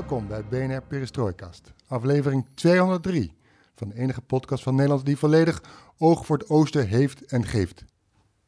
[0.00, 3.32] Welkom bij BNR Perestroikast, aflevering 203
[3.74, 5.62] van de enige podcast van Nederland die volledig
[5.98, 7.84] oog voor het oosten heeft en geeft.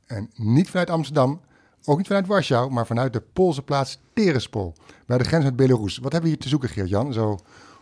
[0.07, 1.41] En niet vanuit Amsterdam,
[1.85, 4.75] ook niet vanuit Warschau, maar vanuit de Poolse plaats Terespol,
[5.07, 5.99] bij de grens met Belarus.
[5.99, 7.39] Wat hebben we hier te zoeken, Geert-Jan, zo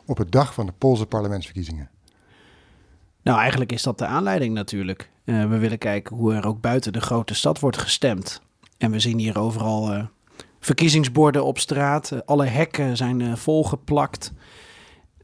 [0.06, 1.90] op het dag van de Poolse parlementsverkiezingen?
[3.22, 5.10] Nou, eigenlijk is dat de aanleiding natuurlijk.
[5.24, 8.40] Uh, we willen kijken hoe er ook buiten de grote stad wordt gestemd.
[8.78, 10.04] En we zien hier overal uh,
[10.60, 12.10] verkiezingsborden op straat.
[12.10, 14.32] Uh, alle hekken zijn volgeplakt.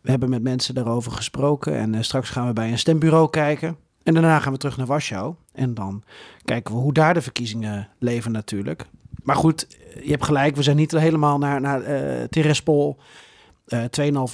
[0.02, 1.76] We hebben met mensen daarover gesproken.
[1.76, 3.76] En straks gaan we bij een stembureau kijken.
[4.02, 5.34] En daarna gaan we terug naar Warschau.
[5.52, 6.02] En dan
[6.44, 8.86] kijken we hoe daar de verkiezingen leven natuurlijk.
[9.22, 9.66] Maar goed,
[10.02, 10.56] je hebt gelijk.
[10.56, 11.82] We zijn niet helemaal naar, naar
[12.28, 12.96] Terespol.
[13.74, 13.78] 2,5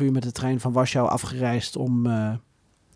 [0.01, 2.07] uur met de trein van Warschau afgereisd om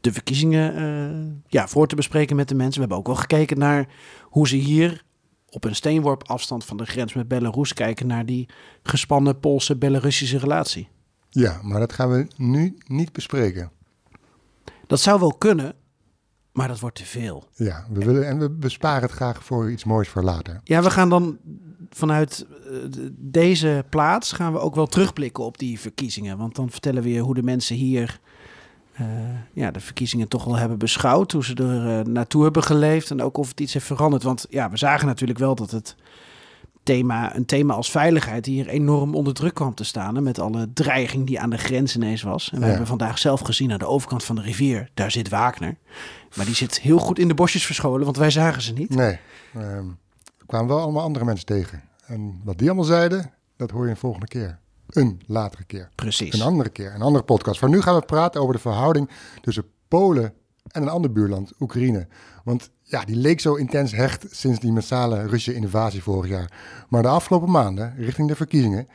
[0.06, 2.74] de verkiezingen uh, ja, voor te bespreken met de mensen.
[2.74, 3.88] We hebben ook wel gekeken naar
[4.22, 5.04] hoe ze hier
[5.48, 8.48] op een steenworp afstand van de grens met Belarus kijken naar die
[8.82, 10.88] gespannen Poolse-Belarussische relatie.
[11.30, 13.70] Ja, maar dat gaan we nu niet bespreken.
[14.86, 15.74] Dat zou wel kunnen,
[16.52, 17.48] maar dat wordt te veel.
[17.54, 20.60] Ja, we willen en we besparen het graag voor iets moois voor later.
[20.64, 21.38] Ja, we gaan dan
[21.90, 26.38] vanuit uh, deze plaats gaan we ook wel terugblikken op die verkiezingen.
[26.38, 28.20] Want dan vertellen we je hoe de mensen hier
[29.00, 29.06] uh,
[29.52, 31.32] ja, de verkiezingen toch wel hebben beschouwd.
[31.32, 34.22] Hoe ze er uh, naartoe hebben geleefd en ook of het iets heeft veranderd.
[34.22, 35.96] Want ja, we zagen natuurlijk wel dat het
[36.82, 40.22] thema, een thema als veiligheid hier enorm onder druk kwam te staan.
[40.22, 42.50] met alle dreiging die aan de grens ineens was.
[42.50, 42.68] En we ja.
[42.68, 45.76] hebben vandaag zelf gezien aan de overkant van de rivier, daar zit Wagner.
[46.36, 48.94] Maar die zit heel goed in de bosjes verscholen, want wij zagen ze niet.
[48.94, 49.18] Nee,
[49.56, 49.98] um,
[50.38, 51.82] er kwamen wel allemaal andere mensen tegen.
[52.06, 55.90] En wat die allemaal zeiden, dat hoor je een volgende keer een latere keer.
[55.94, 56.34] Precies.
[56.34, 57.58] Een andere keer, een andere podcast.
[57.58, 59.10] Voor nu gaan we praten over de verhouding
[59.40, 60.32] tussen Polen
[60.70, 62.06] en een ander buurland, Oekraïne.
[62.44, 66.52] Want ja, die leek zo intens hecht sinds die massale Russische invasie vorig jaar.
[66.88, 68.88] Maar de afgelopen maanden, richting de verkiezingen,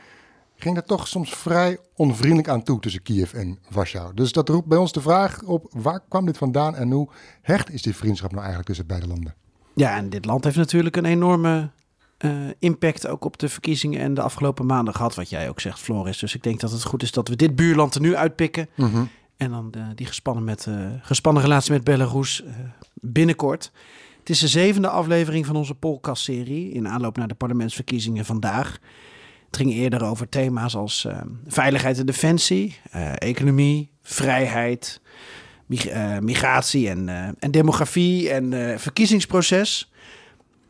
[0.56, 4.14] ging dat toch soms vrij onvriendelijk aan toe tussen Kiev en Warschau.
[4.14, 7.08] Dus dat roept bij ons de vraag op, waar kwam dit vandaan en hoe
[7.42, 9.34] hecht is die vriendschap nou eigenlijk tussen beide landen?
[9.74, 11.70] Ja, en dit land heeft natuurlijk een enorme
[12.24, 15.14] uh, impact ook op de verkiezingen en de afgelopen maanden gehad.
[15.14, 16.18] Wat jij ook zegt, Floris.
[16.18, 18.68] Dus ik denk dat het goed is dat we dit buurland er nu uitpikken.
[18.74, 19.08] Mm -hmm.
[19.36, 22.42] En dan uh, die gespannen, met, uh, gespannen relatie met Belarus
[22.94, 23.72] binnenkort.
[24.18, 28.78] Het is de zevende aflevering van onze podcast-serie in aanloop naar de parlementsverkiezingen vandaag.
[29.46, 31.06] Het ging eerder over thema's als
[31.46, 32.76] veiligheid en defensie,
[33.14, 35.00] economie, vrijheid,
[35.66, 37.08] mig migratie en,
[37.38, 39.91] en demografie en verkiezingsproces.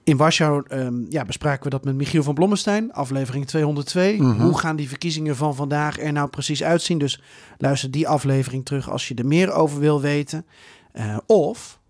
[0.04, 4.16] In Warschau um, ja, bespraken we dat met Michiel van Blommestein, aflevering 202.
[4.16, 4.40] Mm -hmm.
[4.40, 6.98] Hoe gaan die verkiezingen van vandaag er nou precies uitzien?
[6.98, 7.22] Dus
[7.58, 10.46] luister die aflevering terug als je er meer over wil weten.
[10.94, 11.80] Uh, of...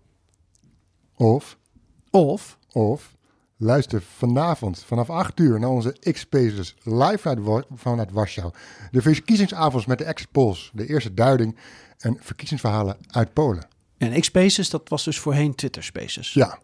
[1.15, 1.57] Of...
[2.09, 2.57] Of...
[2.71, 3.11] Of...
[3.57, 8.51] Luister vanavond vanaf 8 uur naar onze X-Spaces live vanuit, vanuit Warschau.
[8.91, 11.57] De verkiezingsavonds met de ex-Pols, de eerste duiding
[11.97, 13.67] en verkiezingsverhalen uit Polen.
[13.97, 16.33] En X-Spaces, dat was dus voorheen Twitter Spaces.
[16.33, 16.59] Ja,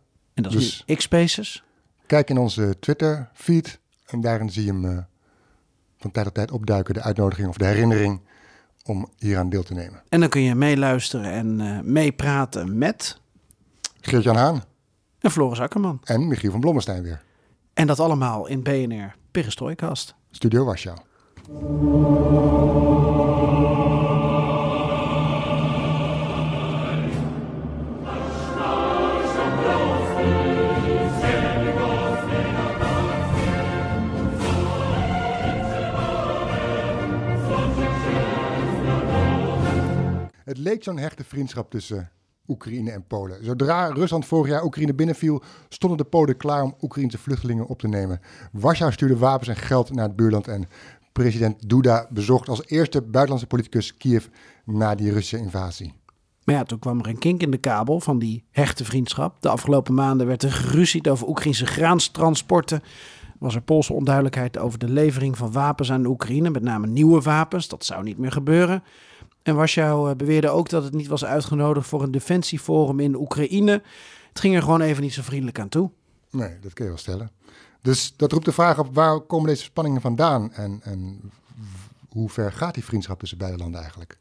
[0.45, 1.63] en dat is X-Spaces?
[2.05, 4.97] Kijk in onze Twitter-feed en daarin zie je hem uh,
[5.97, 8.21] van tijd tot tijd opduiken, de uitnodiging of de herinnering
[8.85, 10.03] om hieraan deel te nemen.
[10.09, 13.21] En dan kun je meeluisteren en uh, meepraten met...
[14.01, 14.63] Geert-Jan Haan.
[15.19, 16.01] En Floris Akkerman.
[16.03, 17.21] En Michiel van Blommestein weer.
[17.73, 20.15] En dat allemaal in BNR Perestroikast.
[20.31, 20.97] Studio Warschau.
[40.49, 42.09] Het leek zo'n hechte vriendschap tussen
[42.47, 43.45] Oekraïne en Polen.
[43.45, 47.87] Zodra Rusland vorig jaar Oekraïne binnenviel, stonden de Polen klaar om Oekraïnse vluchtelingen op te
[47.87, 48.19] nemen.
[48.51, 50.67] Warschau stuurde wapens en geld naar het buurland en
[51.11, 54.25] president Duda bezocht als eerste buitenlandse politicus Kiev
[54.65, 55.93] na die Russische invasie.
[56.43, 59.41] Maar ja, toen kwam er een kink in de kabel van die hechte vriendschap.
[59.41, 62.81] De afgelopen maanden werd er geruzied over Oekraïnse graanstransporten.
[63.39, 67.67] Was er Poolse onduidelijkheid over de levering van wapens aan Oekraïne, met name nieuwe wapens.
[67.67, 68.83] Dat zou niet meer gebeuren.
[69.49, 73.81] En Warschau beweerde ook dat het niet was uitgenodigd voor een defensieforum in Oekraïne.
[74.29, 75.89] Het ging er gewoon even niet zo vriendelijk aan toe.
[76.31, 77.31] Nee, dat kun je wel stellen.
[77.81, 80.53] Dus dat roept de vraag op, waar komen deze spanningen vandaan?
[80.53, 81.19] En, en
[82.09, 84.17] hoe ver gaat die vriendschap tussen beide landen eigenlijk?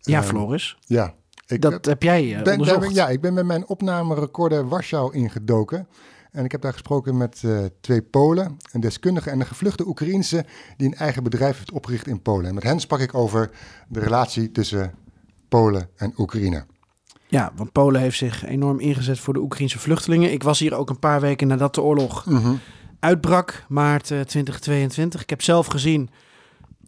[0.00, 0.76] Ja, Ehm, Floris.
[0.86, 1.14] Ja.
[1.46, 2.80] Ik, Dat heb jij eh, ben- daar onderzocht.
[2.80, 5.88] ben- ja, ik ben met mijn opnamerecorder Warschau ingedoken.
[6.32, 10.44] En ik heb daar gesproken met eh, twee Polen, een deskundige en een gevluchte Oekraïense
[10.76, 12.46] die een eigen bedrijf heeft opgericht in Polen.
[12.46, 13.50] En met hen sprak ik over
[13.88, 14.94] de relatie tussen
[15.48, 16.64] Polen en Oekraïne.
[17.26, 20.32] Ja, want Polen heeft zich enorm ingezet voor de Oekraïnse vluchtelingen.
[20.32, 22.26] Ik was hier ook een paar weken nadat de oorlog
[23.00, 25.22] uitbrak, maart eh, 2022.
[25.22, 26.10] Ik heb zelf gezien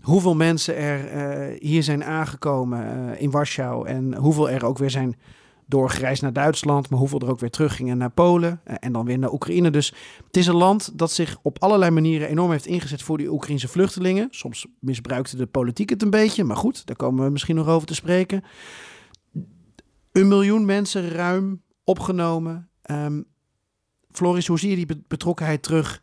[0.03, 4.91] hoeveel mensen er eh, hier zijn aangekomen eh, in Warschau en hoeveel er ook weer
[4.91, 5.17] zijn
[5.73, 9.19] doorgereisd naar Duitsland, maar hoeveel er ook weer teruggingen naar Polen eh, en dan weer
[9.19, 9.71] naar Oekraïne.
[9.71, 9.95] Dus
[10.27, 13.69] het is een land dat zich op allerlei manieren enorm heeft ingezet voor die Oekraïnse
[13.69, 14.29] vluchtelingen.
[14.31, 17.87] Soms misbruikte de politiek het een beetje, maar goed, daar komen we misschien nog over
[17.87, 18.45] te spreken.
[20.13, 22.69] Een miljoen mensen ruim opgenomen.
[22.83, 23.21] Ehm,
[24.11, 26.03] Floris, hoe zie je die be- betrokkenheid terug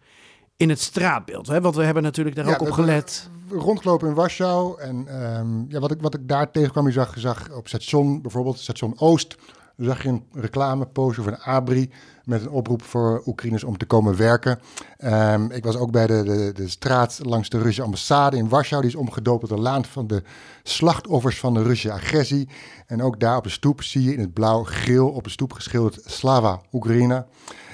[0.57, 1.48] in het straatbeeld?
[1.48, 1.62] Hè?
[1.62, 3.30] Want we hebben natuurlijk daar Ja, ook op gelet.
[3.50, 7.19] Rondgelopen in Warschau en ehm, ja, wat, ik, wat ik daar tegenkwam, je zag, je
[7.19, 9.36] zag op station, bijvoorbeeld station Oost,
[9.79, 11.89] zag je een reclameposter van Abri
[12.25, 14.59] met een oproep voor Oekraïners om te komen werken.
[14.97, 18.81] Ehm, ik was ook bij de, de, de straat langs de Russische ambassade in Warschau.
[18.81, 20.23] Die is omgedoopt tot de laan van de
[20.63, 22.49] slachtoffers van de Russische agressie.
[22.87, 26.01] En ook daar op de stoep zie je in het blauw-geel op de stoep geschilderd
[26.05, 27.25] Slava Oekraïne.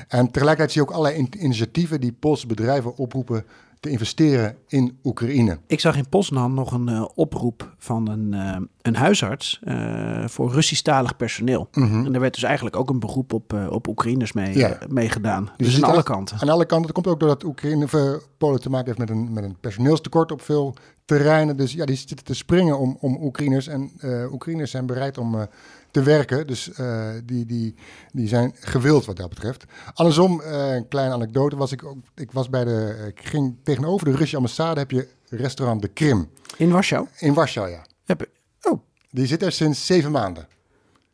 [0.07, 3.45] En tegelijkertijd zie je ook allerlei in- initiatieven die Poolse bedrijven oproepen
[3.85, 5.59] te investeren in Oekraïne.
[5.67, 10.51] Ik zag in Poznan nog een eh, oproep van een, eh, een huisarts eh, voor
[10.51, 11.67] Russisch-talig personeel.
[11.71, 14.57] En daar werd dus eigenlijk ook een beroep op, op Oekraïners mee, Mhm.
[14.59, 14.77] Ja.
[14.89, 15.49] mee gedaan.
[15.57, 16.37] Dus aan alle kanten.
[16.39, 16.85] Aan alle kanten.
[16.85, 19.57] Dat komt ook doordat Oekraïne, of, eh, Polen te maken heeft met een, met een
[19.59, 20.73] personeelstekort op veel
[21.05, 21.57] terreinen.
[21.57, 23.67] Dus ja, die zitten te springen om, om Oekraïners.
[23.67, 23.91] En
[24.31, 25.47] Oekraïners zijn bereid om
[25.95, 26.47] te werken.
[26.47, 27.75] Dus eh, die, die,
[28.11, 29.65] die zijn gewild wat dat betreft.
[29.93, 31.97] Andersom, eh, een kleine anekdote, was ik ook.
[32.15, 33.05] Ik was bij de.
[33.07, 36.29] Ik ging tegenover de Russische ambassade heb je restaurant De Krim.
[36.57, 37.07] In Warschau?
[37.19, 37.85] In Warschau, ja.
[38.05, 38.29] Heb,
[38.61, 40.47] oh, Die zit er sinds zeven maanden.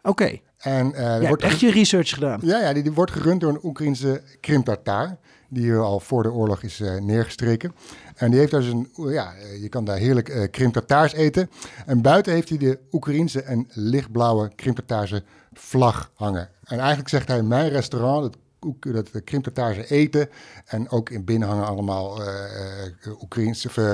[0.04, 0.39] oké.
[0.57, 2.39] En, hebt wordt echt je research gedaan.
[2.44, 5.18] Ja, ja die, die wordt gerund door een Oekraïnse Krim-Tartaar.
[5.53, 7.74] Die hier al voor de oorlog is eh, neergestreken.
[8.15, 11.50] En die heeft daar dus een, ja, eh, je kan daar heerlijk eh Krim-Tartaars eten.
[11.86, 16.50] En buiten heeft hij de Oekraïense en lichtblauwe Krim-Tartaarse vlag hangen.
[16.63, 20.30] En eigenlijk zegt hij, mijn restaurant, Oek- dat Krim-Tartaarse eten.
[20.65, 23.94] En ook in binnen hangen allemaal eh, Oekraïense of eh,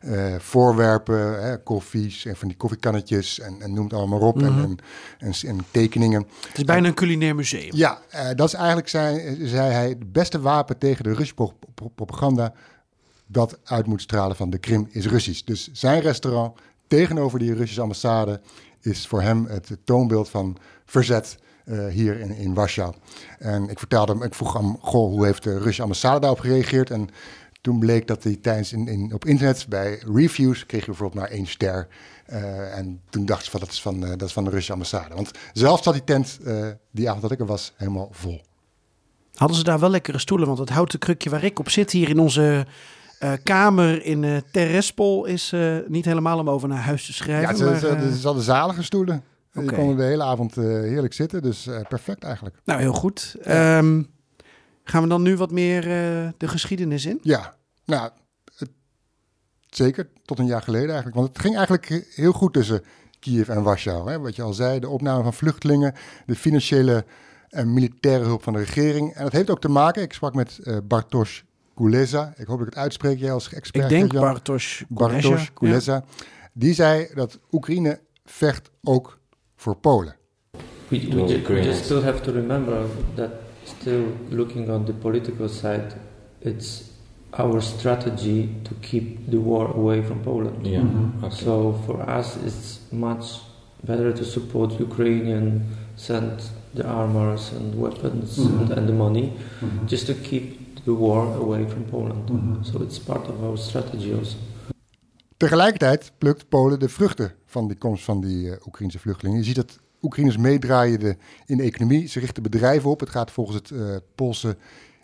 [0.00, 1.42] Eh, voorwerpen.
[1.42, 4.42] Hè, koffies en van die koffiekannetjes en, en noem het allemaal op.
[4.42, 4.78] en, en,
[5.18, 6.26] en, en tekeningen.
[6.48, 7.70] Het is bijna een culinair museum.
[7.76, 11.52] Ja, eh, dat is eigenlijk, zei, zei hij, het beste wapen tegen de Russische pro-
[11.74, 12.52] pro- propaganda
[13.26, 15.42] dat uit moet stralen van de Krim is Russisch.
[15.44, 18.40] Dus zijn restaurant tegenover die Russische ambassade
[18.80, 22.94] is voor hem het toonbeeld van verzet eh, hier in, in Warschau.
[23.38, 26.90] En ik vertelde hem, ik vroeg hem, goh, hoe heeft de Russische ambassade daarop gereageerd?
[26.90, 27.08] En
[27.68, 31.30] toen bleek dat hij tijdens in, in, op internet bij reviews kreeg je bijvoorbeeld maar
[31.30, 31.88] één ster.
[32.26, 34.72] Eh, en toen dacht ze van dat is van, eh, dat is van de Russische
[34.72, 35.14] ambassade.
[35.14, 38.40] Want zelf zat die tent eh, die avond dat ik er was helemaal vol.
[39.34, 40.46] Hadden ze daar wel lekkere stoelen?
[40.46, 42.66] Want het houten krukje waar ik op zit hier in onze
[43.42, 45.54] kamer in eh Terespol is
[45.86, 47.56] niet helemaal om over naar huis te Ja, schrijven.
[47.56, 49.22] ze, maar, ze, ze hadden zalige stoelen.
[49.54, 49.66] Oké.
[49.66, 51.42] Die konden de hele avond heerlijk zitten.
[51.42, 52.56] Dus perfect eigenlijk.
[52.64, 53.36] nou, heel goed.
[53.42, 54.02] Ehm,
[54.84, 55.82] gaan we dan nu wat meer
[56.36, 57.18] de geschiedenis in?
[57.22, 57.57] Ja,
[57.88, 58.10] nou,
[58.58, 58.70] het-
[59.66, 61.16] zeker tot een jaar geleden eigenlijk.
[61.16, 62.82] Want het ging eigenlijk heel goed tussen
[63.20, 64.10] Kiev en Warschau.
[64.10, 64.18] Hè?
[64.18, 65.94] Wat je al zei, de opname van vluchtelingen,
[66.26, 67.04] de financiële
[67.48, 69.14] en militaire hulp van de regering.
[69.14, 71.42] En dat heeft ook te maken, ik sprak met eh Bartosz
[71.74, 72.32] Kuleza.
[72.36, 73.84] Ik hoop dat ik het uitspreek, jij als expert.
[73.84, 74.12] ik denk.
[74.12, 75.42] Bartosz Bartosz Kulesza.
[75.44, 75.50] Ja.
[75.54, 76.04] Kuleza.
[76.52, 79.18] Die zei dat Oekraïne vecht ook
[79.56, 80.16] voor Polen.
[80.88, 81.08] We,
[81.46, 83.30] we, just still have to remember that
[83.64, 85.86] still looking on the political side,
[86.38, 86.82] it's
[87.30, 90.66] our strategy to keep the war away from Poland.
[90.66, 90.82] Yeah.
[91.22, 91.34] Okay.
[91.34, 93.24] So for us, it's much
[93.80, 95.66] better to support Ukrainian,
[95.96, 96.40] send
[96.74, 99.32] the armors and weapons and, and the money,
[99.86, 100.44] just to keep
[100.84, 102.30] the war away from Poland.
[102.66, 104.36] So it's part of our strategy also.
[105.36, 109.38] Tegelijkertijd plukt Polen de vruchten van die komst van die eh, Oekraïnse vluchtelingen.
[109.38, 111.16] Je ziet dat Oekraïners meedraaien de,
[111.46, 112.06] in de economie.
[112.06, 113.00] Ze richten bedrijven op.
[113.00, 114.56] Het gaat volgens het eh, Poolse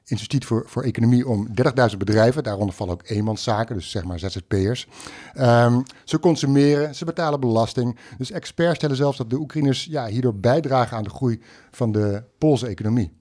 [0.06, 1.48] Instituut voor, voor Economie om
[1.90, 2.42] 30.000 bedrijven.
[2.42, 4.86] Daaronder vallen ook eenmanszaken, dus zeg maar ZZP'ers.
[5.32, 7.98] Ehm, ze consumeren, ze betalen belasting.
[8.18, 12.22] Dus experts stellen zelfs dat de Oekraïners ja, hierdoor bijdragen aan de groei van de
[12.38, 13.12] Poolse economie.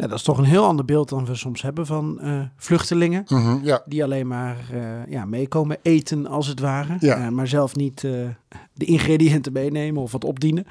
[0.00, 3.24] Ja, dat is toch een heel ander beeld dan we soms hebben van eh, vluchtelingen.
[3.28, 6.96] Mhm, ja, Die alleen maar eh, ja, meekomen eten, als het ware.
[7.00, 7.16] Ja.
[7.16, 10.66] Eh, maar zelf niet de ingrediënten meenemen of wat opdienen.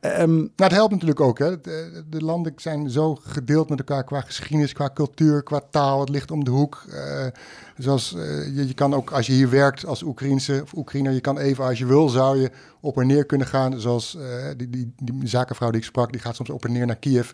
[0.00, 1.38] Ehm, Nou, het helpt natuurlijk ook.
[1.38, 1.60] Hè.
[1.60, 6.00] De, de landen zijn zo gedeeld met elkaar qua geschiedenis, qua cultuur, qua taal.
[6.00, 6.84] Het ligt om de hoek.
[6.90, 7.26] Eh,
[7.76, 11.20] zoals, eh, je, je kan ook, als je hier werkt als Oekraïnse of Oekraïner, je
[11.20, 12.50] kan even als je wil, zou je
[12.80, 13.80] op en neer kunnen gaan.
[13.80, 16.86] Zoals eh, die, die, die zakenvrouw die ik sprak, die gaat soms op en neer
[16.86, 17.30] naar Kiev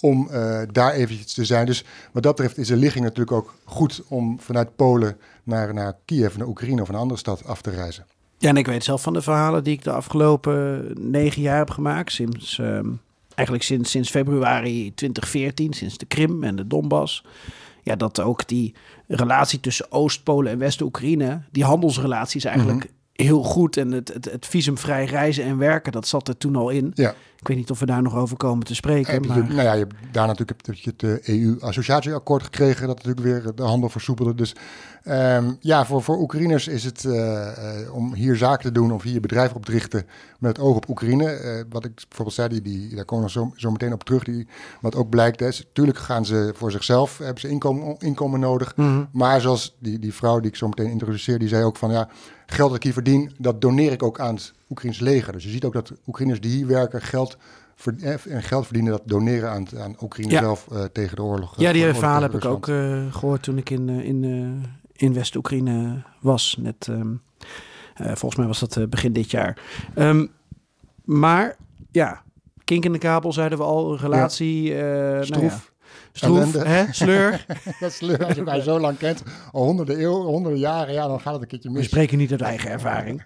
[0.00, 0.28] om
[0.72, 1.66] daar eventjes te zijn.
[1.66, 5.96] Dus wat dat betreft is de ligging natuurlijk ook goed om vanuit Polen naar, naar
[6.04, 8.06] Kiev, naar Oekraïne of een andere stad af te reizen.
[8.38, 11.70] Ja, en ik weet zelf van de verhalen die ik de afgelopen negen jaar heb
[11.70, 12.12] gemaakt.
[12.12, 12.88] Sinds, ehm,
[13.34, 17.24] eigenlijk sinds, sinds februari 2014, sinds de Krim en de Donbass.
[17.82, 18.74] Ja, dat ook die
[19.06, 23.76] relatie tussen Oost-Polen en West-Oekraïne, die handelsrelatie is eigenlijk heel goed.
[23.76, 26.90] En het, het, het visumvrij reizen en werken, dat zat er toen al in.
[26.94, 27.14] Ja.
[27.40, 29.12] Ik weet niet of we daar nog over komen te spreken.
[29.12, 29.38] Heb je, maar...
[29.38, 33.54] nou ja, je hebt daar natuurlijk heb je het eh, EU-associatieakkoord gekregen, dat natuurlijk weer
[33.54, 34.34] de handel versoepelde.
[34.34, 34.54] Dus
[35.02, 39.02] ehm, ja, voor, voor Oekraïners is het eh, eh, om hier zaken te doen of
[39.02, 40.06] hier bedrijven op te richten
[40.38, 41.64] met het oog op Oekraïne.
[41.70, 44.24] Wat ik bijvoorbeeld zei, die, die, daar komen we zo, zo meteen op terug.
[44.24, 44.46] Die,
[44.80, 48.74] wat ook blijkt, is, natuurlijk gaan ze voor zichzelf, hebben ze inkomen, inkomen nodig.
[49.12, 52.08] Maar zoals die, die vrouw die ik zo meteen introduceer, die zei ook van ja,
[52.46, 55.32] geld dat ik hier verdien, dat doneer ik ook aan het Oekraïns leger.
[55.32, 57.36] Dus je ziet ook dat Oekraïners die hier werken geld,
[58.02, 60.40] eh, en geld verdienen, dat doneren aan, aan Oekraïne Ja.
[60.40, 61.54] zelf eh, tegen de oorlog.
[61.60, 64.68] Ja, die verhalen heb ik ook eh, gehoord toen ik in, eh, in, eh,
[65.06, 66.56] in West-Oekraïne was.
[66.60, 67.12] Net, ehm,
[67.94, 69.62] eh, volgens mij was dat eh, begin dit jaar.
[69.94, 70.26] Ehm,
[71.04, 71.56] maar
[71.90, 72.22] ja,
[72.64, 74.74] kink in de kabel zeiden we al, een relatie.
[74.74, 74.80] eh,
[75.28, 75.60] nou ja,
[76.18, 76.52] Stroef.
[76.52, 76.84] Hè?
[76.92, 77.46] sleur.
[77.80, 79.22] Dat is leuk als je elkaar zo lang kent,
[79.52, 81.86] al honderden eeuwen, honderden jaren, ja, dan gaat het een keertje We mis.
[81.86, 83.22] spreken niet uit eigen ervaring.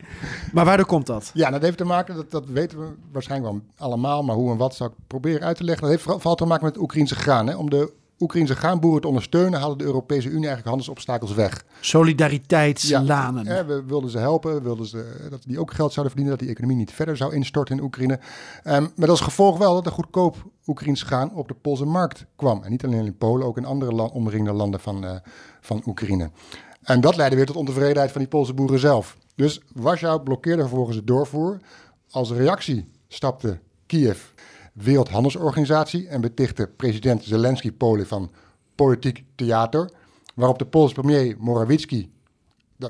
[0.53, 1.31] Maar waardoor komt dat?
[1.35, 4.57] Ja, dat heeft te maken, dat, dat weten we waarschijnlijk wel allemaal, maar hoe en
[4.57, 5.83] wat zou ik proberen uit te leggen.
[5.83, 7.47] Dat heeft vooral, vooral te maken met het Oekraïnse graan.
[7.47, 7.57] Hè.
[7.57, 11.65] Om de Oekraïnse graanboeren te ondersteunen, haalde de Europese Unie eigenlijk handelsobstakels weg.
[11.81, 13.47] Solidariteitslanen.
[13.47, 16.39] Hè, we wilden ze helpen, we wilden ze, dat die ook geld zouden verdienen, dat
[16.39, 18.19] die economie niet verder zou instorten in Oekraïne.
[18.63, 20.37] Ehm, met als gevolg wel dat er goedkoop
[20.67, 22.63] Oekraïns graan op de Poolse markt kwam.
[22.63, 25.17] En niet alleen in Polen, ook in andere land, omringende landen van, eh,
[25.61, 26.31] van Oekraïne.
[26.83, 29.17] En dat leidde weer tot ontevredenheid van die Poolse boeren zelf.
[29.35, 31.59] Dus Warschau blokkeerde vervolgens het doorvoer.
[32.11, 34.23] Als reactie stapte Kiev,
[34.73, 38.31] Wereldhandelsorganisatie, en betichtte president Zelensky Polen van
[38.75, 39.91] politiek theater.
[40.35, 42.11] Waarop de Poolse premier Morawiecki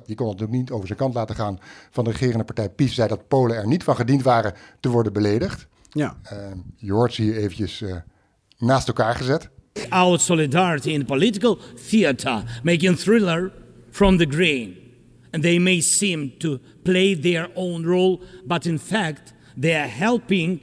[0.07, 1.59] die kon het natuurlijk niet over zijn kant laten gaan
[1.91, 5.13] van de regerende partij PiS, zei dat Polen er niet van gediend waren te worden
[5.13, 5.67] beledigd.
[5.91, 6.17] Ja.
[6.23, 6.39] Eh,
[6.77, 7.97] je hoort ze hier eventjes eh,
[8.59, 9.51] naast elkaar gezet.
[9.91, 11.59] our solidarity in political
[11.91, 13.51] theater, making thriller
[13.91, 14.77] from the green.
[15.33, 20.61] And they may seem to play their own role, but in fact, they are helping,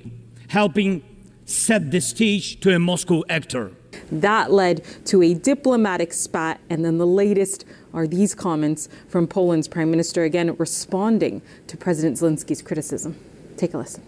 [0.47, 1.01] helping
[1.49, 3.71] set the stage to a Moscow actor.
[4.11, 9.67] That led to a diplomatic spat, and then the latest are these comments from Poland's
[9.67, 13.15] prime minister, again responding to President Zelensky's criticism.
[13.57, 14.03] Take a listen.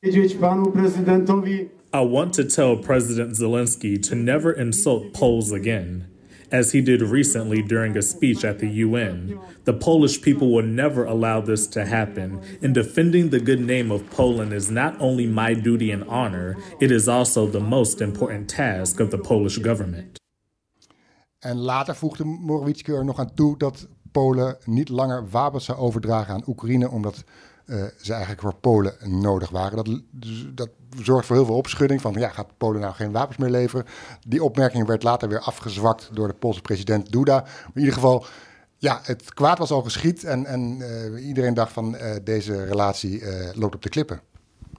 [0.00, 6.04] powiedzieć panu prezydentowi I want to tell President Zelensky to never insult Poles again.
[6.50, 11.04] As he did recently during a speech at the UN, the Polish people will never
[11.04, 15.54] allow this to happen, and defending the good name of Poland is not only my
[15.54, 20.16] duty and honor, it is also the most important task of the Polish government.
[21.38, 26.34] En later voegde Morawiecki er nog aan toe dat Polen niet langer wapens zou overdragen
[26.34, 27.24] aan Oekraïne, omdat
[27.68, 29.76] eh, ze eigenlijk voor Polen nodig waren.
[29.76, 30.68] Dat, dus dat
[31.02, 33.86] zorgt voor heel veel opschudding van, ja, gaat Polen nou geen wapens meer leveren?
[34.26, 37.40] Die opmerking werd later weer afgezwakt door de Poolse president Duda.
[37.40, 38.26] Maar in ieder geval,
[38.76, 43.22] ja, het kwaad was al geschied en, en eh, iedereen dacht van, eh, deze relatie
[43.54, 44.20] loopt op de klippen.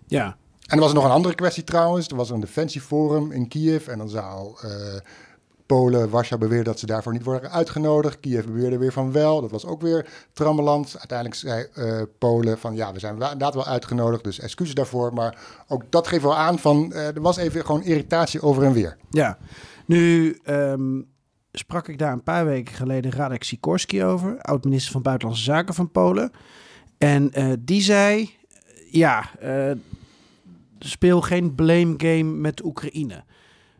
[0.08, 0.38] Ja.
[0.65, 2.08] En er was nog een andere kwestie trouwens.
[2.08, 3.88] Er was een defensieforum in Kiev.
[3.88, 4.58] En dan zou
[5.69, 8.19] Polen, Warschau beweren dat ze daarvoor niet worden uitgenodigd.
[8.19, 9.41] Kiev beweerde weer van wel.
[9.41, 10.95] Dat was ook weer trammeland.
[10.97, 14.23] Uiteindelijk zei eh, Polen van ja, we zijn inderdaad wel uitgenodigd.
[14.23, 15.13] Dus excuses daarvoor.
[15.13, 18.73] Maar ook dat geeft wel aan van eh, er was even gewoon irritatie over en
[18.73, 18.97] weer.
[19.09, 19.38] Ja,
[19.85, 21.01] nu ehm,
[21.51, 25.91] sprak ik daar een paar weken geleden Radek Sikorski over, oud-minister van Buitenlandse Zaken van
[25.91, 26.31] Polen.
[26.97, 28.38] En eh, die zei,
[28.91, 29.29] ja,
[30.79, 33.23] speel geen blame game met Oekraïne.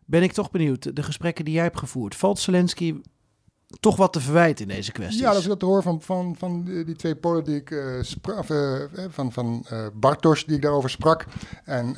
[0.10, 3.02] Ben ik toch benieuwd, de gesprekken die jij hebt gevoerd, valt Zelensky
[3.80, 5.20] toch wat te verwijten in deze kwesties?
[5.20, 8.50] Ja, als ik dat hoor van, van, van die twee Polen die ik eh, sprak,
[8.50, 11.26] eh, eh, van, van Bartosz die ik daarover sprak.
[11.66, 11.96] En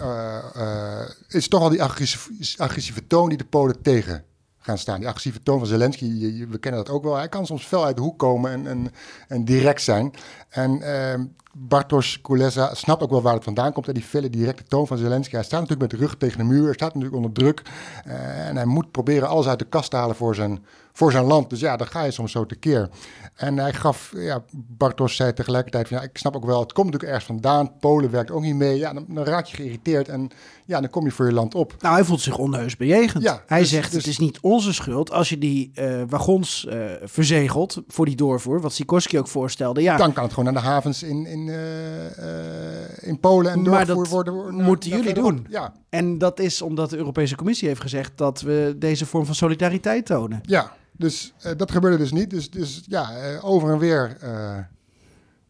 [1.28, 4.26] is toch al die agressieve, agressieve toon die de Polen tegen
[4.62, 5.00] gaan staan.
[5.00, 6.08] Die agressieve toon van Zelensky,
[6.50, 7.16] we kennen dat ook wel.
[7.16, 8.92] Hij kan soms fel uit de hoek komen en, en,
[9.28, 10.14] en direct zijn.
[10.50, 11.20] En eh,
[11.54, 13.88] Bartosz Kulesa snapt ook wel waar het vandaan komt.
[13.88, 15.36] En die felle directe toon van Zelensky.
[15.36, 16.64] Hij staat natuurlijk met de rug tegen de muur.
[16.64, 17.62] Hij staat natuurlijk onder druk.
[18.06, 21.26] Eh, en hij moet proberen alles uit de kast te halen voor zijn, voor zijn
[21.26, 21.50] land.
[21.50, 22.90] Dus ja, dan ga je soms zo tekeer.
[23.36, 26.86] En hij gaf, ja, Bartos zei tegelijkertijd van ja, ik snap ook wel, het komt
[26.86, 27.78] natuurlijk ergens vandaan.
[27.80, 28.78] Polen werkt ook niet mee.
[28.78, 30.30] Ja, dan, dan raak je geïrriteerd en
[30.66, 31.76] ja, dan kom je voor je land op.
[31.80, 33.24] Nou, hij voelt zich onheus bejegend.
[33.24, 36.66] Ja, hij dus- zegt, dus- het is niet onze schuld als je die eh, wagons
[36.66, 39.82] eh, verzegelt voor die doorvoer, wat Sikorski ook voorstelde.
[39.82, 43.86] Ja, Dan kan het gewoon naar de havens in, in, eh, in Polen en maar
[43.86, 44.56] doorvoer dat worden.
[44.56, 45.46] naar- moeten naar jullie doen.
[45.50, 49.36] Ja, En dat is omdat de Europese Commissie heeft gezegd dat we deze vorm van
[49.36, 50.40] solidariteit tonen.
[50.46, 50.72] Ja,
[51.02, 52.30] dus eh, dat gebeurde dus niet.
[52.30, 54.58] Dus, dus ja, eh, over en weer eh,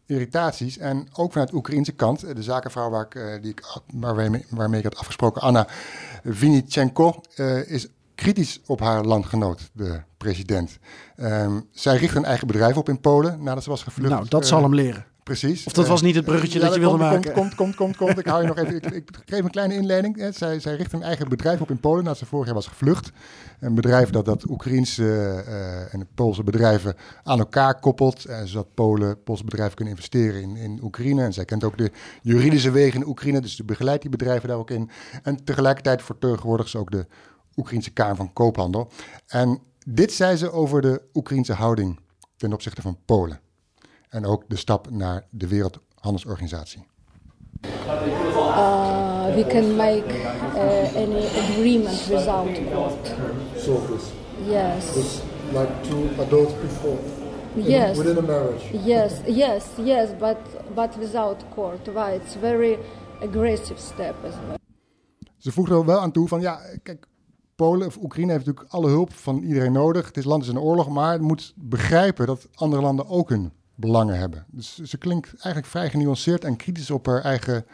[0.06, 0.78] irritaties.
[0.78, 3.62] En ook vanuit de Oekraïnse kant, de zakenvrouw waar ik, die ik,
[3.94, 5.66] waarmee, waarmee ik had afgesproken, Anna
[6.24, 10.78] Vinichenko, eh, is kritisch op haar landgenoot, de president.
[11.16, 14.12] Ehm, zij richt een eigen bedrijf op in Polen nadat ze was gevlucht.
[14.12, 15.04] Nou, dat zal hem leren.
[15.22, 15.66] Precies.
[15.66, 17.32] Of dat Eh, was niet het bruggetje ja, dat je wilde komt, maken.
[17.32, 18.18] Komt, komt, komt, komt.
[18.18, 18.74] Ik hou je nog even.
[18.74, 20.16] Ik, ik geef een kleine inleiding.
[20.16, 20.32] hè.
[20.32, 23.10] Zij, zij richt een eigen bedrijf op in Polen nadat ze vorig jaar was gevlucht.
[23.60, 25.04] Een bedrijf dat dat Oekraïense
[25.46, 28.24] eh, en Poolse bedrijven aan elkaar koppelt.
[28.24, 31.22] eh, zodat Polen, Poolse bedrijven kunnen investeren in, in Oekraïne.
[31.22, 31.90] En zij kent ook de
[32.22, 33.40] juridische wegen in Oekraïne.
[33.40, 34.90] Dus ze begeleidt die bedrijven daar ook in.
[35.22, 37.06] En tegelijkertijd vertegenwoordigt ze ook de
[37.56, 38.88] Oekraïnse Kamer van Koophandel.
[39.26, 41.98] En dit zei ze over de Oekraïense houding
[42.36, 43.40] ten opzichte van Polen.
[44.12, 46.86] En ook de stap naar de Wereldhandelsorganisatie.
[47.64, 50.04] uh, we can make
[50.54, 53.14] uh, any agreement without court.
[54.46, 55.22] Yes.
[55.52, 56.98] like two adults before.
[57.54, 57.96] Yes.
[57.96, 58.84] Within a marriage.
[58.84, 60.36] Yes, yes, yes, but
[60.74, 61.86] but without court.
[61.92, 62.10] Why?
[62.10, 62.78] It's very
[63.22, 64.58] aggressive step as well.
[65.36, 67.06] Ze voegde er wel aan toe van ja, kijk,
[67.54, 70.06] Polen of Oekraïne heeft natuurlijk alle hulp van iedereen nodig.
[70.06, 73.52] Het is land is in oorlog, maar het moet begrijpen dat andere landen ook hun
[73.86, 74.44] belangen hebben.
[74.50, 77.64] Dus ze klinkt eigenlijk vrij genuanceerd en kritisch op haar eigen,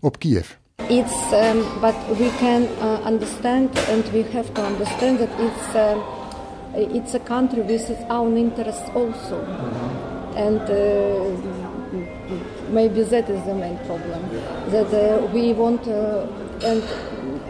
[0.00, 0.58] op Kiev.
[0.88, 5.98] It's um, but we can uh, understand and we have to understand that it's um,
[6.94, 9.36] it's a country with its own interests also,
[10.36, 10.76] and uh,
[12.72, 14.20] maybe that is the main problem
[14.70, 16.82] that uh, we want uh, and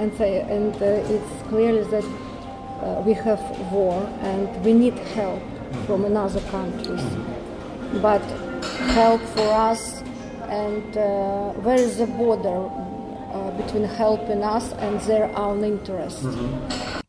[0.01, 3.41] and say and uh, it's clearly that uh, we have
[3.73, 5.43] war and we need help
[5.87, 7.05] from another countries,
[7.93, 8.23] but
[8.95, 10.03] help for us
[10.49, 11.03] and uh,
[11.63, 12.59] where is the border
[13.33, 16.25] uh, between helping us and their own interest.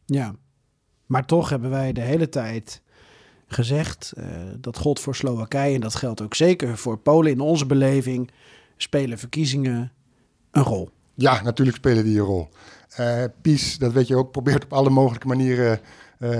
[0.05, 0.35] Ja,
[1.05, 2.81] maar toch hebben wij de hele tijd
[3.47, 4.25] gezegd eh,
[4.57, 8.31] dat God voor Slowakije, en dat geldt ook zeker voor Polen in onze beleving,
[8.77, 9.91] spelen verkiezingen
[10.51, 10.89] een rol.
[11.13, 12.49] Ja, natuurlijk spelen die een rol.
[12.95, 15.85] Eh PiS, dat weet je ook, probeert op alle mogelijke manieren eh,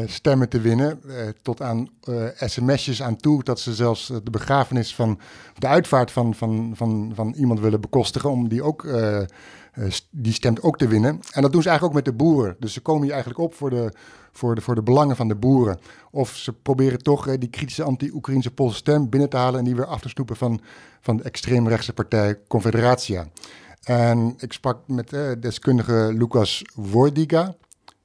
[0.06, 1.00] stemmen te winnen.
[1.08, 5.20] Eh, tot aan eh, sms'jes aan toe, dat ze zelfs eh, de begrafenis van
[5.58, 9.22] de uitvaart van, van, van, van iemand willen bekostigen, om die ook, eh,
[9.72, 11.20] eh, die stemt ook te winnen.
[11.32, 12.56] En dat doen ze eigenlijk ook met de boeren.
[12.60, 13.94] Dus ze komen hier eigenlijk op voor de,
[14.32, 15.80] voor de, voor de belangen van de boeren.
[16.12, 19.76] Of ze proberen toch eh, die kritische anti-Oekraïnse Poolse stem binnen te halen en die
[19.76, 20.62] weer af te snoepen van,
[21.02, 23.28] van de extreemrechtse partij Confederatia.
[23.84, 27.56] En ik sprak met eh, deskundige Lucas Wordiga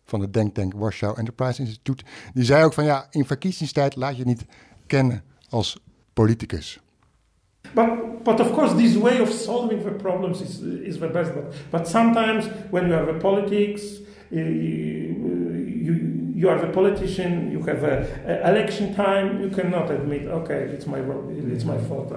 [0.07, 2.05] van de denktank Warschau Enterprise Institute.
[2.35, 4.45] Die zei ook van ja, in verkiezingstijd laat je niet
[4.87, 5.79] kennen als
[6.12, 6.81] politicus.
[7.75, 11.35] But, but of course, this way of solving the problems is, is the best.
[11.35, 13.83] But, but sometimes when you have a politics,
[14.33, 14.38] uh,
[15.85, 20.69] you, you are the politician, you have a, a election time, you cannot admit, okay,
[20.75, 20.99] it's my,
[21.53, 22.12] it's my fault.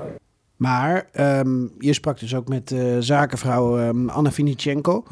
[0.55, 5.03] Maar ehm, je sprak dus ook met de zakenvrouw ehm, Anna Vinichenko.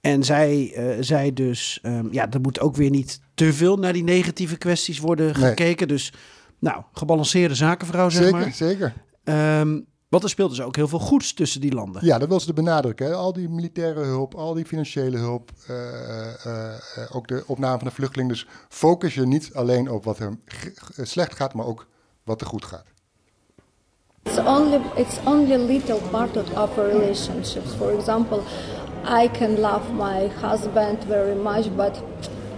[0.00, 3.92] En zij eh, zei dus, ehm, ja, er moet ook weer niet te veel naar
[3.92, 5.34] die negatieve kwesties worden Nee.
[5.48, 5.88] gekeken.
[5.88, 6.12] Dus,
[6.58, 8.52] nou, gebalanceerde zakenvrouw, zeg Zeker, maar.
[8.52, 8.92] zeker.
[9.24, 12.04] Ehm, want er speelt dus ook heel veel goeds tussen die landen.
[12.04, 13.06] Ja, dat wil ze benadrukken.
[13.06, 13.12] Hè.
[13.14, 15.76] Al die militaire hulp, al die financiële hulp, eh,
[16.46, 18.28] eh, eh, ook de opname van de vluchteling.
[18.30, 20.38] Dus focus je niet alleen op wat er
[21.02, 21.86] slecht gaat, maar ook
[22.24, 22.84] wat er goed gaat.
[24.22, 27.70] It's only it's only a little part of our relationships.
[27.76, 28.40] For example,
[29.04, 32.02] I can love my husband very much, but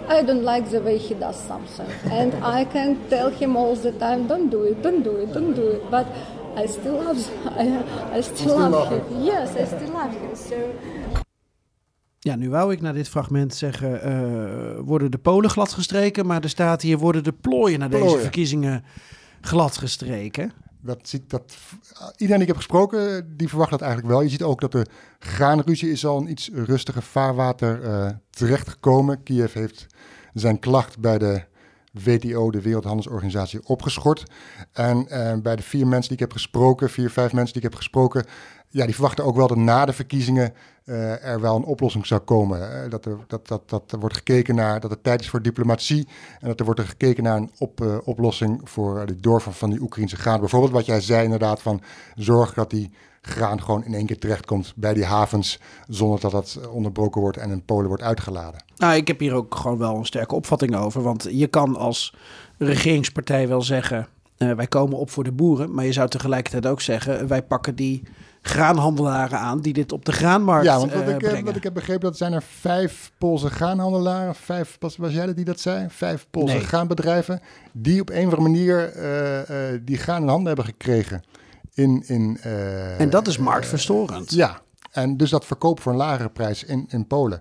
[0.09, 3.92] I don't like the way he does something, and I can tell him all the
[3.98, 6.07] time, "Don't do it, don't do it, don't do it." But
[6.57, 7.18] I still love
[7.59, 9.24] I, I still, still love, love him.
[9.24, 10.35] Yes, I still love him.
[10.35, 10.57] So
[12.24, 16.48] Ja, nu wou ik naar dit fragment zeggen, eh, worden de Polen gladgestreken, maar er
[16.48, 18.85] staat hier, worden de plooien naar deze verkiezingen
[19.40, 20.52] gladgestreken.
[20.83, 21.57] Dat dat,
[22.16, 24.23] iedereen die ik heb gesproken, die verwacht dat eigenlijk wel.
[24.23, 24.87] Je ziet ook dat de
[25.18, 29.23] graanruzie is al in iets rustiger vaarwater eh terechtgekomen.
[29.23, 29.87] Kiev heeft
[30.35, 31.45] zijn klacht bij de
[31.92, 34.25] WTO, de Wereldhandelsorganisatie, opgeschort.
[34.73, 37.71] En eh, bij de vier mensen die ik heb gesproken, vier, vijf mensen die ik
[37.71, 38.25] heb gesproken,
[38.72, 40.52] ja, die verwachten ook wel dat na de verkiezingen
[40.85, 42.61] uh, er wel een oplossing zou komen.
[42.61, 45.42] Uh, dat, er, dat, dat, dat er wordt gekeken naar dat het tijd is voor
[45.42, 46.08] diplomatie.
[46.40, 49.70] En dat er wordt er gekeken naar een op, uh, oplossing voor de doorvoer van
[49.70, 50.40] die Oekraïnse graan.
[50.40, 51.80] Bijvoorbeeld wat jij zei inderdaad van
[52.14, 52.90] zorg dat die
[53.22, 55.61] graan gewoon in één keer terechtkomt bij die havens.
[55.88, 58.64] Zonder dat dat onderbroken wordt en in Polen wordt uitgeladen.
[58.76, 61.02] Nou, ik heb hier ook gewoon wel een sterke opvatting over.
[61.02, 62.14] Want je kan als
[62.58, 64.08] regeringspartij wel zeggen.
[64.37, 65.74] wij komen op voor de boeren.
[65.74, 67.26] Maar je zou tegelijkertijd ook zeggen.
[67.26, 68.02] Wij pakken die
[68.42, 71.62] graanhandelaren aan die dit op de graanmarkt Ja, want wat, uh, ik, eh, wat ik
[71.62, 75.61] heb begrepen, dat zijn er vijf Poolse graanhandelaren, vijf, was, was jij dat die dat
[75.61, 75.87] zei?
[75.88, 76.64] Vijf Poolse Nee.
[76.64, 77.40] graanbedrijven,
[77.72, 81.22] die op een of andere manier eh, eh, die graan in handen hebben gekregen.
[81.74, 84.31] In, in, eh, En dat is marktverstorend.
[84.33, 87.38] ja, en dus dat verkoop voor een lagere prijs in, in Polen.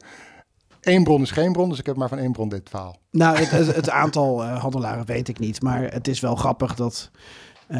[0.81, 2.97] Eén bron is geen bron, dus ik heb maar van één bron dit verhaal.
[3.11, 5.61] Nou, het, het, het aantal eh, handelaren weet ik niet.
[5.61, 7.19] Maar het is wel grappig dat eh,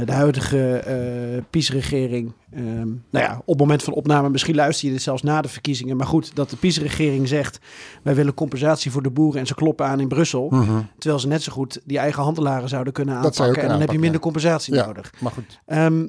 [0.06, 2.34] de huidige eh PiS-regering...
[2.54, 5.48] ehm, nou ja, op het moment van opname, misschien luister je dit zelfs na de
[5.50, 5.98] verkiezingen.
[5.98, 7.60] Maar goed, dat de PiS-regering zegt...
[8.04, 10.50] wij willen compensatie voor de boeren en ze kloppen aan in Brussel.
[10.98, 13.24] Terwijl ze net zo goed die eigen handelaren zouden kunnen Mhm.
[13.24, 13.64] Zou aanpakken.
[13.64, 15.14] En dan heb je minder compensatie Ja, nodig.
[15.20, 15.60] maar goed.
[15.66, 16.08] Ehm,